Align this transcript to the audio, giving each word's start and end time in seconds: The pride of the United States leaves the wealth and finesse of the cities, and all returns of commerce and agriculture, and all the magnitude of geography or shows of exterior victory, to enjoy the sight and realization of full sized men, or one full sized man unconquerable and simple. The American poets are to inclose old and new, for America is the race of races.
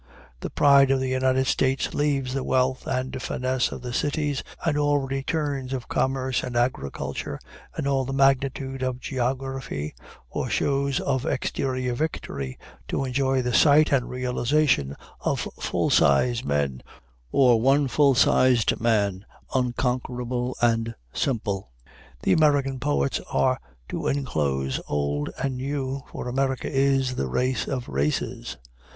The 0.39 0.49
pride 0.49 0.89
of 0.89 0.99
the 0.99 1.09
United 1.09 1.45
States 1.45 1.93
leaves 1.93 2.33
the 2.33 2.43
wealth 2.43 2.87
and 2.87 3.21
finesse 3.21 3.71
of 3.71 3.83
the 3.83 3.93
cities, 3.93 4.41
and 4.65 4.75
all 4.75 4.97
returns 4.97 5.73
of 5.73 5.87
commerce 5.87 6.41
and 6.41 6.55
agriculture, 6.57 7.39
and 7.77 7.87
all 7.87 8.03
the 8.03 8.11
magnitude 8.11 8.81
of 8.81 8.99
geography 8.99 9.93
or 10.27 10.49
shows 10.49 10.99
of 10.99 11.27
exterior 11.27 11.93
victory, 11.93 12.57
to 12.87 13.05
enjoy 13.05 13.43
the 13.43 13.53
sight 13.53 13.91
and 13.91 14.09
realization 14.09 14.95
of 15.19 15.47
full 15.59 15.91
sized 15.91 16.45
men, 16.45 16.81
or 17.31 17.61
one 17.61 17.87
full 17.87 18.15
sized 18.15 18.79
man 18.79 19.23
unconquerable 19.53 20.55
and 20.63 20.95
simple. 21.13 21.69
The 22.23 22.33
American 22.33 22.79
poets 22.79 23.21
are 23.31 23.59
to 23.89 24.07
inclose 24.07 24.81
old 24.87 25.29
and 25.37 25.57
new, 25.57 26.01
for 26.07 26.27
America 26.27 26.67
is 26.71 27.17
the 27.17 27.27
race 27.27 27.67
of 27.67 27.87
races. 27.87 28.57